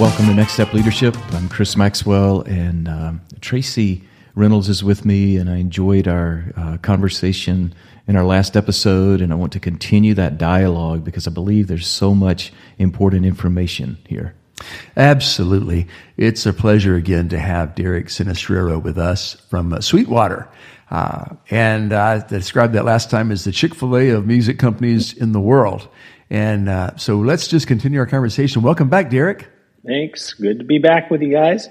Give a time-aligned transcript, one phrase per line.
[0.00, 1.14] Welcome to Next Step Leadership.
[1.34, 4.02] I'm Chris Maxwell, and um, Tracy
[4.34, 7.74] Reynolds is with me, and I enjoyed our uh, conversation
[8.08, 11.86] in our last episode, and I want to continue that dialogue because I believe there's
[11.86, 14.34] so much important information here.
[14.96, 15.86] Absolutely.
[16.16, 20.48] It's a pleasure again to have Derek Sinistrero with us from Sweetwater.
[20.90, 25.12] Uh, and I described that last time as the Chick fil A of music companies
[25.12, 25.86] in the world.
[26.30, 28.62] And uh, so let's just continue our conversation.
[28.62, 29.46] Welcome back, Derek.
[29.86, 30.34] Thanks.
[30.34, 31.68] Good to be back with you guys.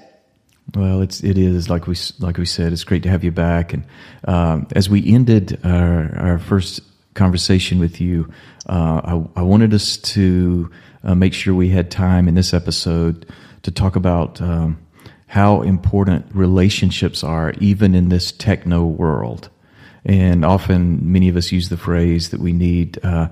[0.74, 2.72] Well, it's it is like we like we said.
[2.72, 3.72] It's great to have you back.
[3.72, 3.84] And
[4.24, 6.80] um, as we ended our our first
[7.14, 8.32] conversation with you,
[8.68, 9.00] uh,
[9.36, 10.70] I, I, wanted us to
[11.02, 13.26] uh, make sure we had time in this episode
[13.62, 14.78] to talk about um,
[15.26, 19.48] how important relationships are, even in this techno world.
[20.04, 23.28] And often, many of us use the phrase that we need uh,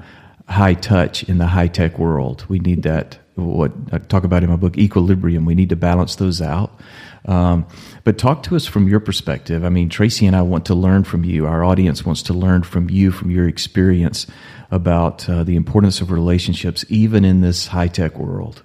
[0.48, 2.44] high touch in the high tech world.
[2.48, 5.44] We need that, what I talk about in my book, equilibrium.
[5.44, 6.78] We need to balance those out.
[7.26, 7.66] Um,
[8.04, 9.64] but talk to us from your perspective.
[9.64, 11.46] I mean, Tracy and I want to learn from you.
[11.46, 14.26] Our audience wants to learn from you, from your experience
[14.70, 18.62] about uh, the importance of relationships, even in this high tech world.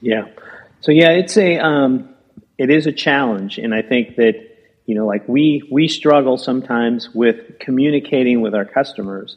[0.00, 0.28] Yeah.
[0.80, 2.08] So yeah, it's a um,
[2.56, 4.34] it is a challenge, and I think that
[4.86, 9.36] you know, like we we struggle sometimes with communicating with our customers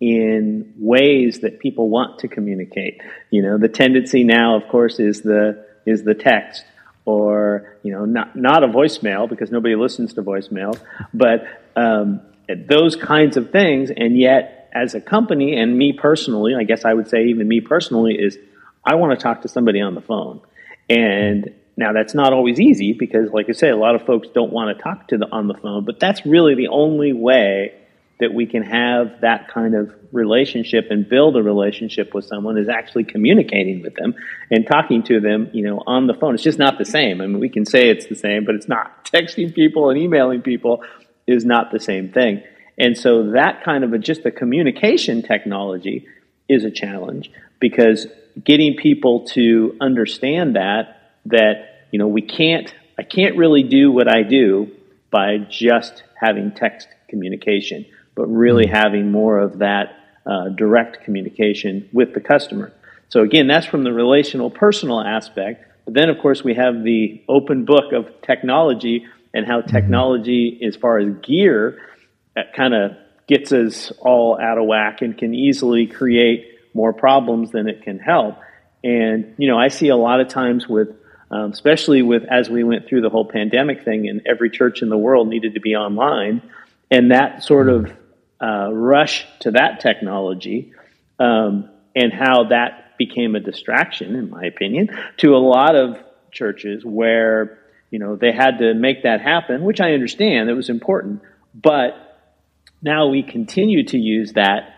[0.00, 3.00] in ways that people want to communicate.
[3.30, 6.64] You know, the tendency now, of course, is the is the text
[7.04, 10.80] or you know not not a voicemail because nobody listens to voicemails,
[11.12, 11.44] but
[11.76, 12.20] um,
[12.68, 13.90] those kinds of things.
[13.94, 17.60] And yet, as a company, and me personally, I guess I would say even me
[17.60, 18.38] personally is
[18.84, 20.40] I want to talk to somebody on the phone.
[20.88, 24.52] And now that's not always easy because, like I say, a lot of folks don't
[24.52, 25.84] want to talk to the on the phone.
[25.84, 27.74] But that's really the only way
[28.20, 32.68] that we can have that kind of relationship and build a relationship with someone is
[32.68, 34.14] actually communicating with them
[34.50, 36.34] and talking to them, you know, on the phone.
[36.34, 37.20] It's just not the same.
[37.20, 39.04] I mean, we can say it's the same, but it's not.
[39.12, 40.84] Texting people and emailing people
[41.26, 42.42] is not the same thing.
[42.78, 46.06] And so that kind of a, just the communication technology
[46.48, 48.06] is a challenge because
[48.42, 54.08] getting people to understand that, that, you know, we can't, I can't really do what
[54.08, 54.70] I do
[55.10, 57.84] by just having text communication
[58.20, 58.74] but really mm-hmm.
[58.74, 62.70] having more of that uh, direct communication with the customer.
[63.08, 65.64] So again, that's from the relational personal aspect.
[65.86, 69.74] But then, of course, we have the open book of technology and how mm-hmm.
[69.74, 71.80] technology, as far as gear,
[72.36, 72.92] uh, kind of
[73.26, 77.98] gets us all out of whack and can easily create more problems than it can
[77.98, 78.36] help.
[78.84, 80.90] And you know, I see a lot of times with,
[81.30, 84.90] um, especially with as we went through the whole pandemic thing, and every church in
[84.90, 86.42] the world needed to be online,
[86.90, 87.90] and that sort of
[88.42, 90.72] uh, rush to that technology
[91.18, 95.98] um, and how that became a distraction, in my opinion, to a lot of
[96.32, 97.58] churches where
[97.90, 101.22] you know they had to make that happen, which I understand it was important,
[101.54, 101.94] but
[102.82, 104.74] now we continue to use that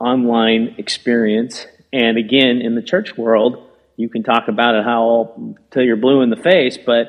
[0.00, 5.82] online experience, and again in the church world, you can talk about it how till
[5.82, 7.08] you're blue in the face, but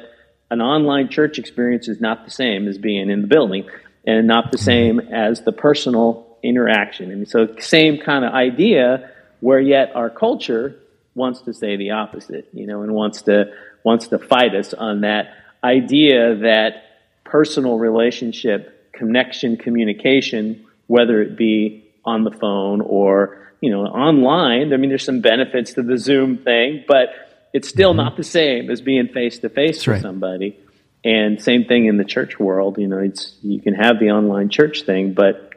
[0.52, 3.70] an online church experience is not the same as being in the building
[4.18, 7.12] and not the same as the personal interaction.
[7.12, 10.76] And so, same kind of idea, where yet our culture
[11.14, 13.54] wants to say the opposite, you know, and wants to
[13.84, 15.34] wants to fight us on that
[15.64, 16.84] idea that
[17.24, 24.74] personal relationship, connection, communication, whether it be on the phone or you know online.
[24.74, 27.10] I mean, there's some benefits to the Zoom thing, but
[27.54, 27.98] it's still mm-hmm.
[27.98, 30.58] not the same as being face to face with somebody.
[31.04, 34.50] And same thing in the church world, you know, it's you can have the online
[34.50, 35.54] church thing, but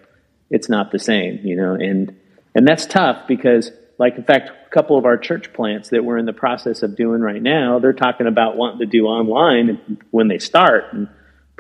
[0.51, 2.17] it's not the same, you know, and
[2.55, 6.19] and that's tough because like in fact a couple of our church plants that we're
[6.19, 10.29] in the process of doing right now, they're talking about wanting to do online when
[10.29, 10.93] they start.
[10.93, 11.09] And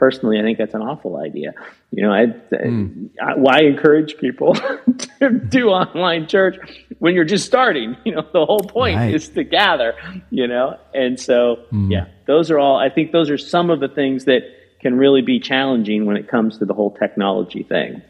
[0.02, 1.52] personally, I think that's an awful idea.
[1.92, 3.08] You know, I, mm.
[3.22, 4.54] I why encourage people
[5.20, 6.56] to do online church
[6.98, 7.96] when you're just starting?
[8.04, 9.14] You know, the whole point right.
[9.14, 9.94] is to gather.
[10.30, 11.88] You know, and so mm.
[11.88, 12.76] yeah, those are all.
[12.76, 14.42] I think those are some of the things that
[14.80, 18.02] can really be challenging when it comes to the whole technology thing.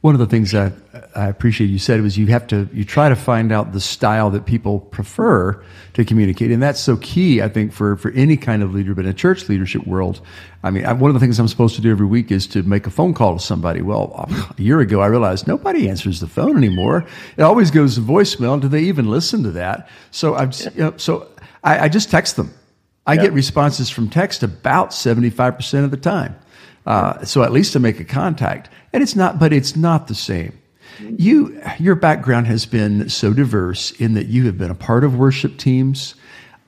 [0.00, 0.70] One of the things I,
[1.16, 4.30] I appreciate you said was you have to you try to find out the style
[4.30, 5.60] that people prefer
[5.94, 7.42] to communicate, and that's so key.
[7.42, 10.20] I think for for any kind of leader, but in a church leadership world,
[10.62, 12.62] I mean, I, one of the things I'm supposed to do every week is to
[12.62, 13.82] make a phone call to somebody.
[13.82, 17.04] Well, a year ago, I realized nobody answers the phone anymore.
[17.36, 18.60] It always goes to voicemail.
[18.60, 19.88] Do they even listen to that?
[20.12, 21.28] So I'm you know, so
[21.64, 22.52] I, I, just text them.
[23.04, 26.36] I get responses from text about 75 percent of the time.
[26.88, 28.70] Uh, so at least to make a contact.
[28.94, 30.58] And it's not, but it's not the same.
[30.98, 35.14] You, your background has been so diverse in that you have been a part of
[35.14, 36.14] worship teams.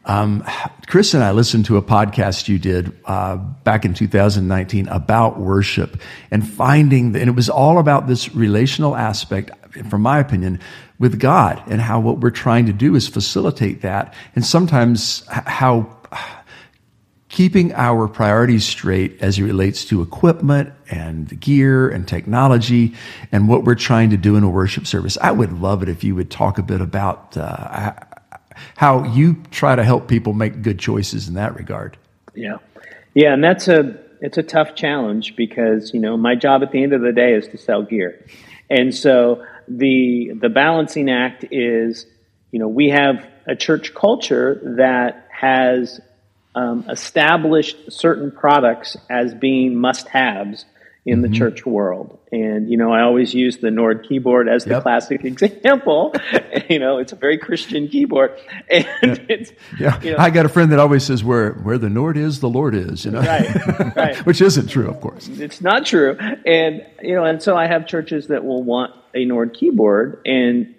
[0.05, 0.45] Um,
[0.89, 5.99] Chris and I listened to a podcast you did uh, back in 2019 about worship
[6.31, 9.53] and finding, and it was all about this relational aspect,
[9.89, 10.61] from my opinion,
[10.99, 15.97] with God and how what we're trying to do is facilitate that, and sometimes how
[17.31, 22.93] keeping our priorities straight as it relates to equipment and gear and technology
[23.31, 25.17] and what we're trying to do in a worship service.
[25.23, 27.93] I would love it if you would talk a bit about uh,
[28.77, 31.97] how you try to help people make good choices in that regard.
[32.35, 32.57] Yeah,
[33.15, 36.83] yeah, and that's a it's a tough challenge because you know my job at the
[36.83, 38.25] end of the day is to sell gear,
[38.69, 42.07] and so the the balancing act is
[42.51, 46.01] you know we have a church culture that has
[46.55, 50.65] um, established certain products as being must haves
[51.07, 51.37] in the mm-hmm.
[51.37, 52.19] church world.
[52.31, 54.83] And, you know, I always use the Nord keyboard as the yep.
[54.83, 56.15] classic example.
[56.69, 58.39] you know, it's a very Christian keyboard.
[58.71, 59.17] And yeah.
[59.29, 60.01] it's, yeah.
[60.03, 62.49] You know, I got a friend that always says where, where the Nord is, the
[62.49, 64.17] Lord is, you know, right, right.
[64.27, 65.27] which isn't true, of course.
[65.27, 66.17] It's not true.
[66.47, 70.75] And, you know, and so I have churches that will want a Nord keyboard and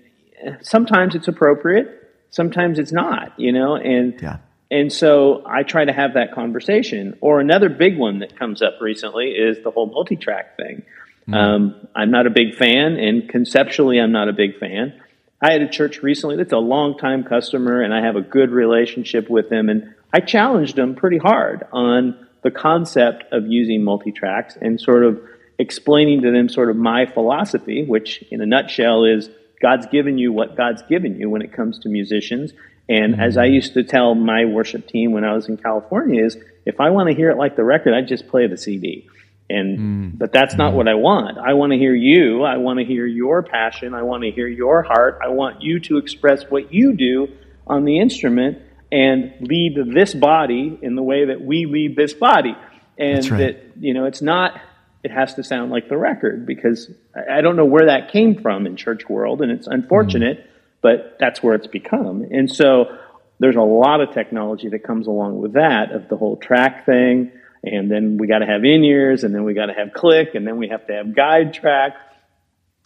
[0.62, 1.98] sometimes it's appropriate.
[2.30, 4.38] Sometimes it's not, you know, and, yeah
[4.72, 7.18] and so I try to have that conversation.
[7.20, 10.84] Or another big one that comes up recently is the whole multi track thing.
[11.24, 11.34] Mm-hmm.
[11.34, 15.00] Um, I'm not a big fan, and conceptually, I'm not a big fan.
[15.42, 19.30] I had a church recently that's a long-time customer, and I have a good relationship
[19.30, 19.68] with them.
[19.68, 25.04] And I challenged them pretty hard on the concept of using multi tracks and sort
[25.04, 25.22] of
[25.60, 29.30] explaining to them sort of my philosophy, which in a nutshell is
[29.62, 32.54] God's given you what God's given you when it comes to musicians.
[32.90, 33.22] And mm-hmm.
[33.22, 36.80] as I used to tell my worship team when I was in California is if
[36.80, 39.08] I want to hear it like the record, I just play the CD.
[39.50, 40.18] And mm.
[40.18, 40.78] but that's not mm.
[40.78, 41.38] what I want.
[41.38, 42.44] I want to hear you.
[42.44, 43.94] I want to hear your passion.
[43.94, 45.20] I want to hear your heart.
[45.22, 47.28] I want you to express what you do
[47.68, 48.60] on the instrument
[48.92, 52.56] and lead this body in the way that we lead this body.
[52.98, 53.38] And right.
[53.40, 54.60] that you know, it's not
[55.04, 56.90] it has to sound like the record because
[57.30, 60.40] I don't know where that came from in church world and it's unfortunate.
[60.40, 60.48] Mm
[60.82, 62.26] but that's where it's become.
[62.30, 62.98] And so
[63.40, 67.32] there's a lot of technology that comes along with that of the whole track thing.
[67.64, 70.36] And then we got to have in ears and then we got to have click
[70.36, 71.96] and then we have to have guide track.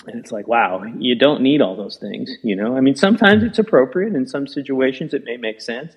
[0.08, 2.78] And it's like, wow, you don't need all those things, you know?
[2.78, 4.14] I mean, sometimes it's appropriate.
[4.14, 5.94] In some situations, it may make sense,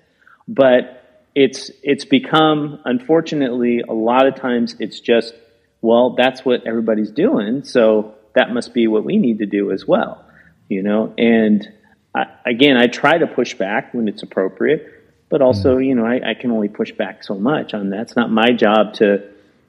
[0.47, 5.33] but it's, it's become, unfortunately, a lot of times it's just,
[5.81, 7.63] well, that's what everybody's doing.
[7.63, 10.25] So that must be what we need to do as well,
[10.69, 11.13] you know?
[11.17, 11.71] And
[12.15, 15.85] I, again, I try to push back when it's appropriate, but also, mm.
[15.85, 18.01] you know, I, I, can only push back so much on that.
[18.01, 19.19] It's not my job to,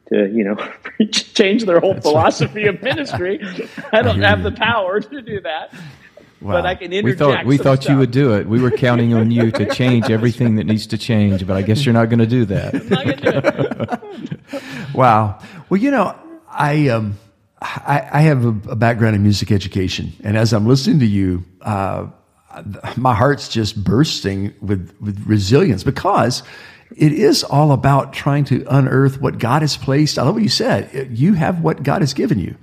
[0.09, 0.57] to you know,
[1.11, 2.75] change their whole That's philosophy right.
[2.75, 3.41] of ministry.
[3.93, 5.73] I don't I have the power to do that.
[6.41, 6.53] Wow.
[6.53, 7.93] But I can We thought we thought stuff.
[7.93, 8.47] you would do it.
[8.47, 11.85] We were counting on you to change everything that needs to change, but I guess
[11.85, 14.01] you're not going to do that.
[14.95, 15.39] wow.
[15.69, 16.17] Well, you know,
[16.51, 17.19] I um,
[17.61, 21.45] I, I have a, a, background in music education, and as I'm listening to you,
[21.61, 22.07] uh,
[22.97, 26.43] my heart's just bursting with, with resilience because
[26.97, 30.19] it is all about trying to unearth what God has placed.
[30.19, 31.09] I love what you said.
[31.13, 32.57] You have what God has given you.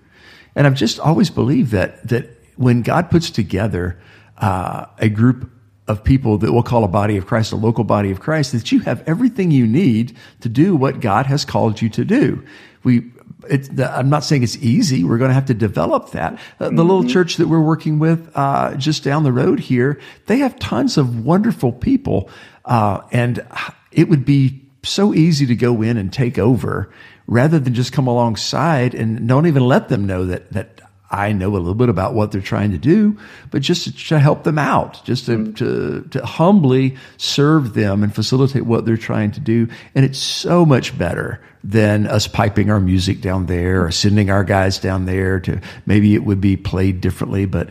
[0.56, 4.00] And I've just always believed that, that when God puts together
[4.38, 5.50] uh, a group
[5.88, 8.72] of people that we'll call a body of Christ, a local body of Christ, that
[8.72, 12.46] you have everything you need to do what God has called you to do.
[12.84, 13.12] We
[13.50, 15.04] I'm not saying it's easy.
[15.04, 16.34] We're going to have to develop that.
[16.34, 16.78] Uh, the mm-hmm.
[16.78, 20.98] little church that we're working with uh, just down the road here, they have tons
[20.98, 22.30] of wonderful people,
[22.66, 23.46] uh, and
[23.92, 26.92] it would be so easy to go in and take over
[27.28, 30.77] rather than just come alongside and don't even let them know that that
[31.10, 33.18] I know a little bit about what they're trying to do,
[33.50, 35.54] but just to, to help them out, just to, mm-hmm.
[35.54, 39.68] to, to humbly serve them and facilitate what they're trying to do.
[39.96, 44.44] And it's so much better than us piping our music down there or sending our
[44.44, 47.46] guys down there to maybe it would be played differently.
[47.46, 47.70] But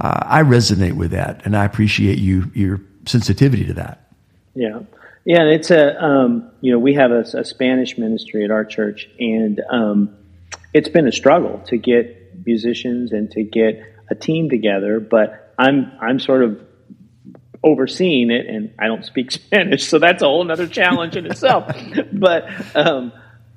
[0.00, 4.10] uh, I resonate with that, and I appreciate you your sensitivity to that.
[4.54, 4.80] Yeah.
[5.24, 8.64] Yeah, and it's a um, you know we have a, a, Spanish ministry at our
[8.64, 10.16] church, and um,
[10.72, 15.00] it's been a struggle to get musicians and to get a team together.
[15.00, 16.60] But I'm I'm sort of
[17.62, 21.70] overseeing it, and I don't speak Spanish, so that's a whole other challenge in itself.
[22.12, 22.44] but
[22.76, 23.12] um,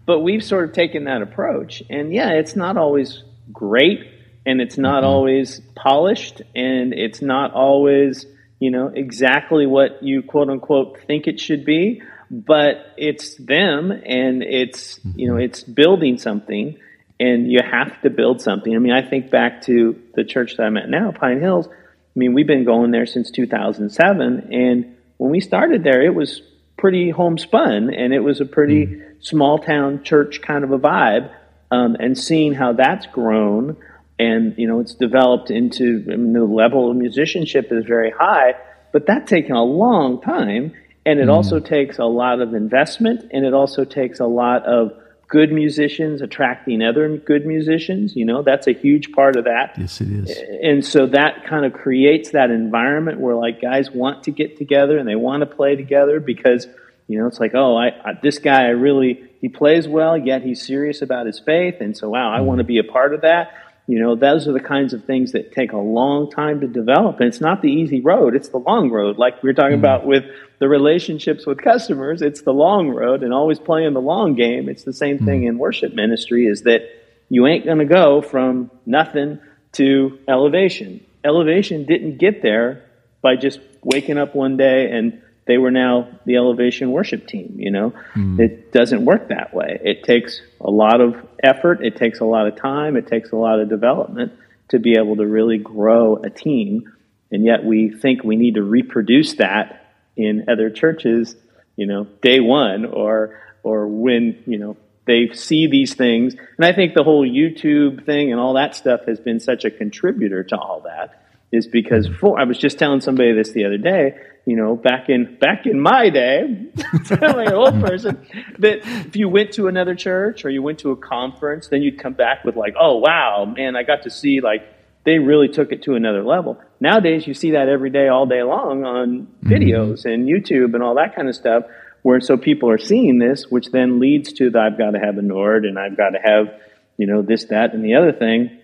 [0.05, 4.00] but we've sort of taken that approach, and yeah, it's not always great,
[4.46, 5.12] and it's not mm-hmm.
[5.12, 8.25] always polished, and it's not always
[8.60, 14.43] you know exactly what you quote unquote think it should be but it's them and
[14.43, 15.43] it's you know mm-hmm.
[15.43, 16.77] it's building something
[17.19, 20.63] and you have to build something i mean i think back to the church that
[20.63, 25.31] i'm at now pine hills i mean we've been going there since 2007 and when
[25.31, 26.41] we started there it was
[26.77, 29.03] pretty homespun and it was a pretty mm.
[29.19, 31.29] small town church kind of a vibe
[31.71, 33.75] um, and seeing how that's grown
[34.17, 38.55] and you know it's developed into I mean, the level of musicianship is very high
[38.91, 40.73] but that's taken a long time
[41.05, 41.33] and it mm.
[41.33, 44.93] also takes a lot of investment and it also takes a lot of
[45.29, 48.15] good musicians attracting other good musicians.
[48.15, 49.77] You know, that's a huge part of that.
[49.77, 50.38] Yes, it is.
[50.62, 54.98] And so that kind of creates that environment where like guys want to get together
[54.98, 56.67] and they want to play together because,
[57.07, 60.41] you know, it's like, oh, I, I this guy, I really, he plays well, yet
[60.41, 61.75] he's serious about his faith.
[61.79, 62.48] And so, wow, I mm-hmm.
[62.48, 63.53] want to be a part of that.
[63.89, 67.22] You know, those are the kinds of things that take a long time to develop.
[67.22, 69.17] And it's not the easy road, it's the long road.
[69.17, 69.79] Like we were talking mm-hmm.
[69.79, 70.25] about with
[70.60, 74.69] the relationships with customers, it's the long road and always playing the long game.
[74.69, 75.25] It's the same mm-hmm.
[75.25, 76.81] thing in worship ministry is that
[77.29, 79.39] you ain't going to go from nothing
[79.72, 81.03] to elevation.
[81.24, 82.86] Elevation didn't get there
[83.24, 85.19] by just waking up one day and
[85.50, 88.39] they were now the elevation worship team you know mm.
[88.39, 92.46] it doesn't work that way it takes a lot of effort it takes a lot
[92.48, 94.32] of time it takes a lot of development
[94.68, 96.84] to be able to really grow a team
[97.32, 101.36] and yet we think we need to reproduce that in other churches
[101.75, 104.77] you know day one or or when you know
[105.08, 109.01] they see these things and i think the whole youtube thing and all that stuff
[109.08, 111.20] has been such a contributor to all that
[111.51, 112.13] is because hmm.
[112.13, 114.15] for, I was just telling somebody this the other day
[114.50, 116.68] you know, back in back in my day,
[117.12, 118.25] like an old person,
[118.58, 122.00] that if you went to another church or you went to a conference, then you'd
[122.00, 124.63] come back with like, oh wow, man, I got to see like
[125.06, 126.60] they really took it to another level.
[126.79, 129.50] Nowadays, you see that every day, all day long on mm-hmm.
[129.50, 131.63] videos and YouTube and all that kind of stuff.
[132.01, 135.18] Where so people are seeing this, which then leads to the I've got to have
[135.18, 136.60] a Nord and I've got to have,
[136.98, 138.58] you know, this, that, and the other thing.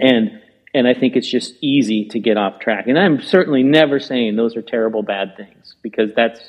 [0.00, 0.40] And
[0.74, 2.86] and I think it's just easy to get off track.
[2.88, 6.40] And I'm certainly never saying those are terrible, bad things because that's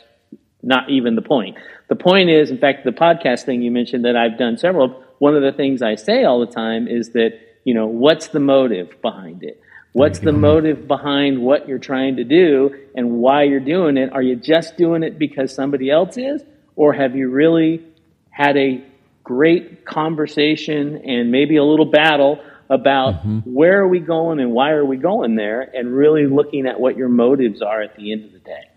[0.62, 1.58] not even the point.
[1.88, 5.04] The point is, in fact, the podcast thing you mentioned that I've done several.
[5.20, 7.32] One of the things I say all the time is that
[7.64, 9.62] you know what's the motive behind it.
[9.92, 14.14] What's the motive behind what you're trying to do and why you're doing it?
[14.14, 16.44] Are you just doing it because somebody else is?
[16.76, 17.84] Or have you really
[18.30, 18.84] had a
[19.24, 23.40] great conversation and maybe a little battle about mm-hmm.
[23.40, 26.98] where are we going and why are we going there, and really looking at what
[26.98, 28.70] your motives are at the end of the day.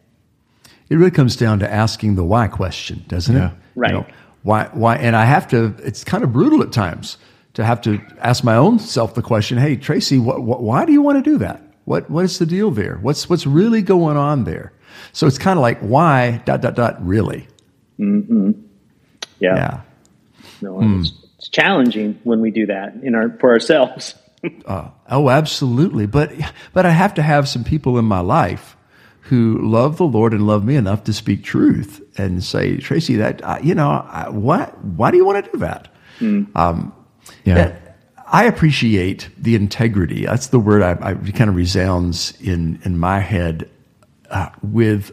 [0.89, 3.51] It really comes down to asking the why question, doesn't yeah.
[3.51, 3.57] it?
[3.75, 3.91] Right.
[3.93, 4.07] You know,
[4.43, 4.69] why?
[4.73, 4.97] Why?
[4.97, 5.75] And I have to.
[5.83, 7.19] It's kind of brutal at times
[7.55, 11.03] to have to ask my own self the question: Hey, Tracy, what, why do you
[11.03, 11.63] want to do that?
[11.85, 12.99] What What is the deal there?
[13.03, 14.73] What's What's really going on there?
[15.13, 17.47] So it's kind of like why dot dot dot really.
[17.99, 18.53] Mm-hmm.
[19.39, 19.55] Yeah.
[19.57, 19.81] Yeah.
[20.61, 24.15] No, mm it's challenging when we do that in our for ourselves.
[24.67, 26.07] uh, oh, absolutely.
[26.07, 26.33] But
[26.73, 28.77] but I have to have some people in my life
[29.23, 33.43] who love the Lord and love me enough to speak truth and say, Tracy, that
[33.43, 35.89] uh, you know, I, why why do you want to do that?
[36.21, 36.57] Mm.
[36.57, 36.95] Um,
[37.45, 37.55] yeah.
[37.55, 40.27] That, I appreciate the integrity.
[40.27, 43.69] That's the word I, I kind of resounds in in my head
[44.31, 45.11] uh, with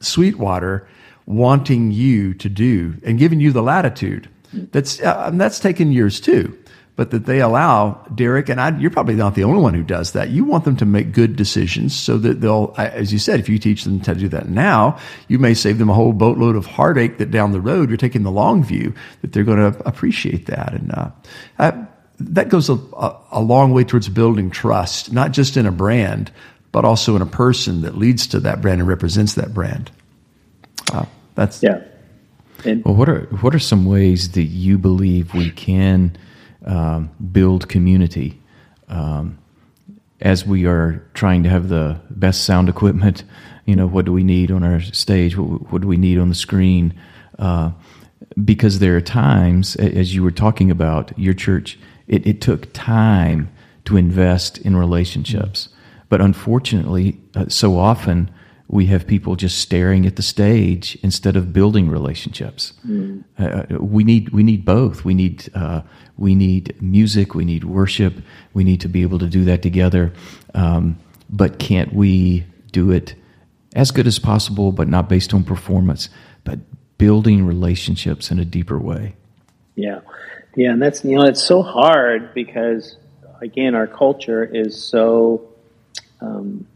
[0.00, 0.86] Sweetwater
[1.24, 6.56] wanting you to do and giving you the latitude that's uh, that's taken years too.
[6.96, 10.12] But that they allow Derek and I, you're probably not the only one who does
[10.12, 10.28] that.
[10.28, 13.58] You want them to make good decisions so that they'll, as you said, if you
[13.58, 17.16] teach them to do that now, you may save them a whole boatload of heartache
[17.16, 18.92] that down the road you're taking the long view
[19.22, 20.74] that they're going to appreciate that.
[20.74, 21.10] And uh,
[21.58, 21.86] I,
[22.18, 22.78] that goes a,
[23.30, 26.30] a, long way towards building trust, not just in a brand,
[26.70, 29.90] but also in a person that leads to that brand and represents that brand.
[30.92, 31.82] Uh, that's yeah.
[32.64, 36.16] And well, what are what are some ways that you believe we can
[36.64, 38.40] um, build community
[38.88, 39.38] um,
[40.20, 43.24] as we are trying to have the best sound equipment?
[43.66, 45.36] You know, what do we need on our stage?
[45.36, 46.94] What, what do we need on the screen?
[47.38, 47.72] Uh,
[48.44, 53.50] because there are times, as you were talking about your church, it, it took time
[53.84, 55.68] to invest in relationships,
[56.08, 58.30] but unfortunately, uh, so often
[58.70, 62.72] we have people just staring at the stage instead of building relationships.
[62.86, 63.24] Mm.
[63.36, 65.04] Uh, we need we need both.
[65.04, 65.82] We need uh,
[66.16, 67.34] we need music.
[67.34, 68.14] We need worship.
[68.54, 70.12] We need to be able to do that together.
[70.54, 70.98] Um,
[71.28, 73.16] but can't we do it
[73.74, 76.08] as good as possible, but not based on performance,
[76.44, 76.60] but
[76.96, 79.16] building relationships in a deeper way?
[79.74, 80.00] Yeah,
[80.54, 82.96] yeah, and that's you know it's so hard because
[83.40, 85.48] again our culture is so.
[86.20, 86.66] Um,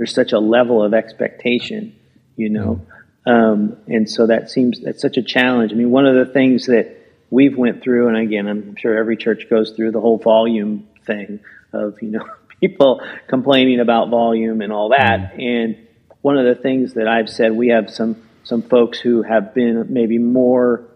[0.00, 1.94] there's such a level of expectation,
[2.34, 2.80] you know,
[3.26, 5.72] um, and so that seems that's such a challenge.
[5.72, 6.96] I mean, one of the things that
[7.28, 11.40] we've went through, and again, I'm sure every church goes through the whole volume thing
[11.74, 12.26] of you know
[12.60, 15.34] people complaining about volume and all that.
[15.38, 15.86] And
[16.22, 19.92] one of the things that I've said, we have some some folks who have been
[19.92, 20.86] maybe more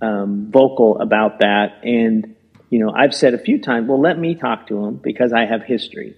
[0.00, 2.36] um, vocal about that, and
[2.70, 5.46] you know, I've said a few times, well, let me talk to them because I
[5.46, 6.14] have history.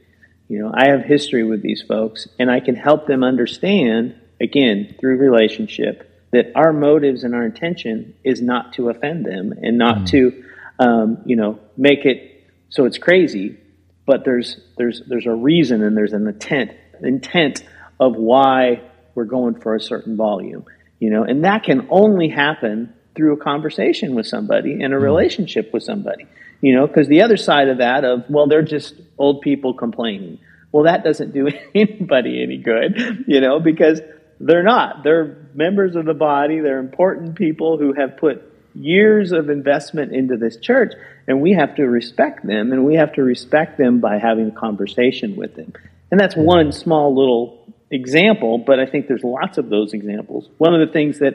[0.48, 4.94] You know, I have history with these folks and I can help them understand, again,
[5.00, 9.98] through relationship, that our motives and our intention is not to offend them and not
[9.98, 10.10] mm.
[10.10, 10.44] to,
[10.78, 12.34] um, you know, make it
[12.68, 13.56] so it's crazy,
[14.04, 17.62] but there's, there's, there's a reason and there's an intent, intent
[18.00, 18.82] of why
[19.14, 20.64] we're going for a certain volume,
[20.98, 25.02] you know, and that can only happen through a conversation with somebody and a mm.
[25.02, 26.26] relationship with somebody.
[26.64, 30.38] You know, because the other side of that of, well, they're just old people complaining.
[30.72, 34.00] Well, that doesn't do anybody any good, you know, because
[34.40, 35.04] they're not.
[35.04, 36.60] They're members of the body.
[36.60, 40.94] They're important people who have put years of investment into this church,
[41.26, 44.58] and we have to respect them, and we have to respect them by having a
[44.58, 45.74] conversation with them.
[46.10, 50.48] And that's one small little example, but I think there's lots of those examples.
[50.56, 51.34] One of the things that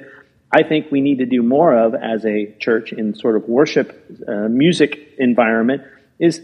[0.52, 4.06] I think we need to do more of as a church in sort of worship
[4.28, 5.84] uh, music environment
[6.18, 6.42] is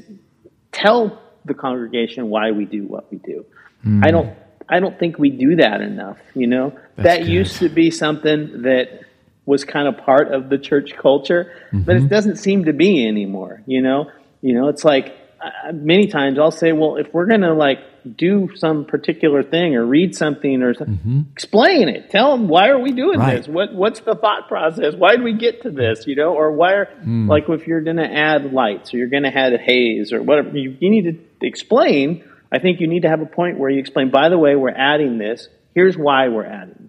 [0.71, 3.45] tell the congregation why we do what we do.
[3.85, 4.05] Mm.
[4.05, 6.71] I don't I don't think we do that enough, you know.
[6.95, 7.29] That's that good.
[7.29, 9.01] used to be something that
[9.45, 11.81] was kind of part of the church culture, mm-hmm.
[11.81, 12.07] but it mm-hmm.
[12.07, 14.11] doesn't seem to be anymore, you know.
[14.41, 17.79] You know, it's like uh, many times I'll say, well, if we're going to like
[18.15, 21.21] do some particular thing or read something or mm-hmm.
[21.31, 22.11] explain it.
[22.11, 23.37] Tell them why are we doing right.
[23.37, 23.47] this?
[23.47, 24.93] What what's the thought process?
[24.95, 26.05] Why did we get to this?
[26.05, 27.27] You know, or why are mm.
[27.27, 30.21] like if you're going to add lights or you're going to add a haze or
[30.21, 32.23] whatever, you, you need to explain.
[32.51, 34.11] I think you need to have a point where you explain.
[34.11, 35.47] By the way, we're adding this.
[35.73, 36.84] Here's why we're adding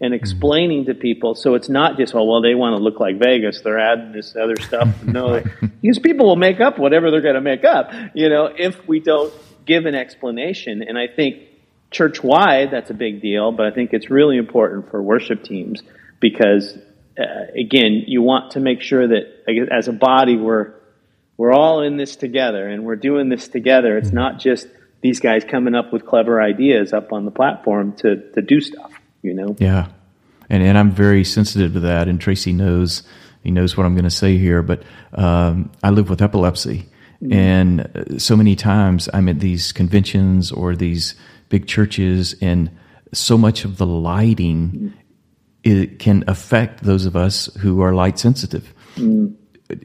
[0.00, 0.14] and mm-hmm.
[0.14, 0.86] explaining mm.
[0.86, 3.60] to people so it's not just oh well they want to look like Vegas.
[3.60, 5.02] They're adding this other stuff.
[5.04, 5.42] no,
[5.82, 7.92] these people will make up whatever they're going to make up.
[8.14, 9.32] You know, if we don't
[9.66, 10.82] give an explanation.
[10.82, 11.42] And I think
[11.90, 15.82] church wide, that's a big deal, but I think it's really important for worship teams
[16.20, 16.76] because,
[17.18, 17.24] uh,
[17.58, 20.74] again, you want to make sure that as a body, we're,
[21.36, 23.96] we're all in this together and we're doing this together.
[23.96, 24.66] It's not just
[25.00, 28.92] these guys coming up with clever ideas up on the platform to, to do stuff,
[29.24, 29.56] you know?
[29.58, 29.88] Yeah.
[30.48, 32.06] And, and I'm very sensitive to that.
[32.06, 33.02] And Tracy knows,
[33.42, 34.82] he knows what I'm going to say here, but
[35.14, 36.88] um, I live with epilepsy.
[37.22, 37.32] Mm-hmm.
[37.32, 41.14] And so many times I'm at these conventions or these
[41.48, 42.70] big churches, and
[43.12, 44.88] so much of the lighting mm-hmm.
[45.62, 48.74] it can affect those of us who are light sensitive.
[48.96, 49.34] Mm.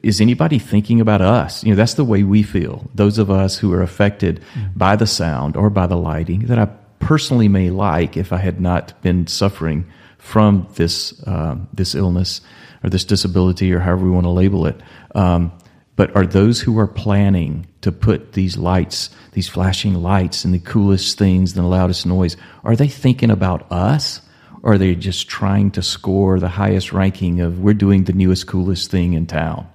[0.03, 1.63] Is anybody thinking about us?
[1.63, 2.89] You know, that's the way we feel.
[2.93, 4.77] Those of us who are affected mm.
[4.77, 6.67] by the sound or by the lighting that I
[6.99, 9.85] personally may like if I had not been suffering
[10.17, 12.41] from this uh, this illness
[12.83, 14.79] or this disability or however we want to label it.
[15.15, 15.51] Um,
[15.95, 20.59] but are those who are planning to put these lights, these flashing lights and the
[20.59, 24.21] coolest things and the loudest noise, are they thinking about us?
[24.63, 28.47] Or are they just trying to score the highest ranking of we're doing the newest,
[28.47, 29.67] coolest thing in town?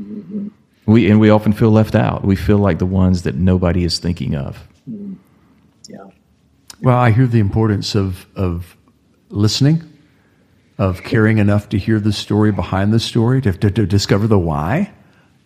[0.00, 0.48] Mm-hmm.
[0.84, 2.24] We, and we often feel left out.
[2.24, 4.66] We feel like the ones that nobody is thinking of.
[6.82, 8.76] Well, I hear the importance of, of
[9.28, 9.82] listening,
[10.78, 14.38] of caring enough to hear the story behind the story, to, to, to discover the
[14.38, 14.92] why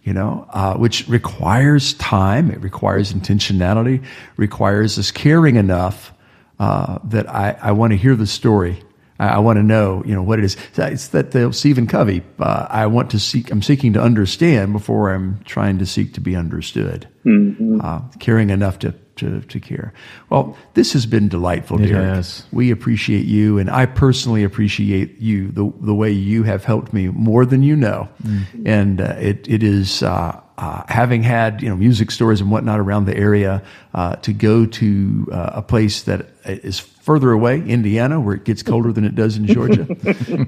[0.04, 2.50] you know, uh, which requires time.
[2.50, 4.04] It requires intentionality,
[4.36, 6.12] requires us caring enough
[6.58, 8.82] uh, that I, I want to hear the story.
[9.18, 10.56] I, I want to know, you know, what it is.
[10.76, 12.22] It's that the Stephen Covey.
[12.38, 13.50] Uh, I want to seek.
[13.50, 17.08] I'm seeking to understand before I'm trying to seek to be understood.
[17.24, 17.80] Mm-hmm.
[17.80, 19.92] Uh, caring enough to to, to care.
[20.30, 22.16] Well, this has been delightful, it Derek.
[22.16, 22.44] Has.
[22.52, 27.08] We appreciate you, and I personally appreciate you the the way you have helped me
[27.08, 28.08] more than you know.
[28.22, 28.66] Mm-hmm.
[28.66, 30.02] And uh, it it is.
[30.02, 33.60] Uh, uh, having had you know music stores and whatnot around the area,
[33.92, 38.62] uh, to go to uh, a place that is further away, Indiana, where it gets
[38.62, 39.86] colder than it does in Georgia,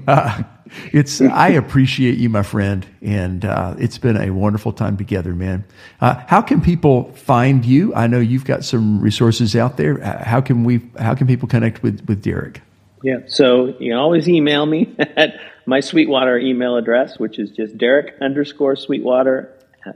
[0.07, 0.43] uh,
[0.93, 5.65] it's I appreciate you, my friend, and uh, it's been a wonderful time together, man.
[6.01, 7.93] Uh, how can people find you?
[7.95, 10.03] I know you've got some resources out there.
[10.03, 10.81] Uh, how can we?
[10.99, 12.61] How can people connect with with Derek?
[13.03, 17.77] Yeah, so you can always email me at my Sweetwater email address, which is just
[17.77, 19.53] Derek underscore Sweetwater,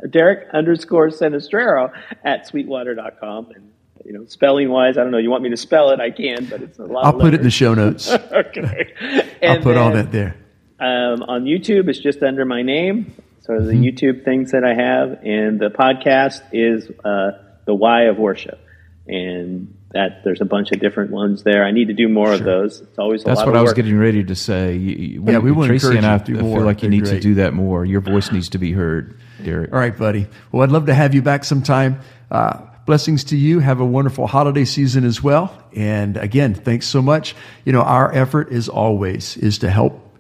[0.10, 1.92] Derek underscore Sinistrero
[2.24, 3.52] at sweetwater.com.
[3.56, 3.72] And,
[4.06, 6.00] you know, spelling wise, I don't know, you want me to spell it?
[6.00, 8.10] I can, but it's a lot I'll put it in the show notes.
[8.12, 8.94] okay.
[9.42, 10.36] I'll put then, all that there.
[10.82, 13.14] Um, on YouTube, it's just under my name.
[13.42, 13.84] So the mm-hmm.
[13.84, 17.32] YouTube things that I have, and the podcast is uh,
[17.66, 18.60] The Why of Worship.
[19.08, 21.66] And that there's a bunch of different ones there.
[21.66, 22.36] I need to do more sure.
[22.36, 22.82] of those.
[22.82, 24.76] It's always that's what I was getting ready to say.
[24.76, 26.64] You, yeah, we want Tracy and I feel more.
[26.64, 27.16] like you need great.
[27.16, 27.86] to do that more.
[27.86, 29.72] Your voice needs to be heard, Derek.
[29.72, 30.28] All right, buddy.
[30.52, 32.00] Well, I'd love to have you back sometime.
[32.30, 33.60] Uh, blessings to you.
[33.60, 35.62] Have a wonderful holiday season as well.
[35.76, 37.36] And again, thanks so much.
[37.66, 40.11] You know, our effort is always is to help